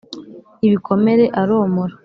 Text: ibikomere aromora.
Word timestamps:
ibikomere 0.67 1.23
aromora. 1.41 1.93